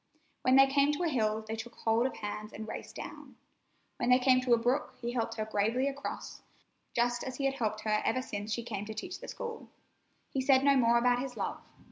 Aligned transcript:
When 0.41 0.55
they 0.55 0.65
came 0.65 0.91
to 0.93 1.03
a 1.03 1.09
hill 1.09 1.45
they 1.47 1.55
took 1.55 1.75
hold 1.75 2.07
of 2.07 2.15
hands 2.15 2.53
and 2.53 2.67
raced 2.67 2.95
down. 2.95 3.35
When 3.97 4.09
they 4.09 4.17
came 4.17 4.41
to 4.41 4.53
a 4.55 4.57
brook 4.57 4.95
he 4.99 5.11
helped 5.11 5.35
her 5.35 5.45
gravely 5.45 5.87
across, 5.87 6.41
just 6.95 7.23
as 7.23 7.35
he 7.35 7.45
had 7.45 7.53
helped 7.53 7.81
her 7.81 8.01
ever 8.03 8.23
since 8.23 8.51
she 8.51 8.63
came 8.63 8.85
to 8.85 8.95
teach 8.95 9.19
the 9.19 9.27
school. 9.27 9.69
He 10.31 10.41
said 10.41 10.63
no 10.63 10.75
more 10.75 10.97
about 10.97 11.19
his 11.21 11.37
love. 11.37 11.61